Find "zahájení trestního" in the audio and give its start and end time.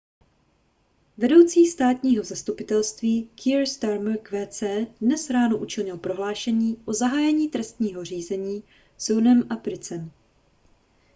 6.93-8.05